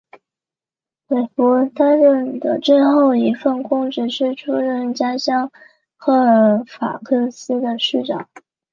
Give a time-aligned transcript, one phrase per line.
[1.09, 5.51] 韦弗担任的最后一份公职是出任家乡
[5.95, 8.27] 科尔法克斯的市长。